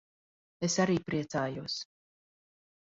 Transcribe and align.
Es 0.69 0.77
arī 0.85 0.97
priecājos. 1.11 1.79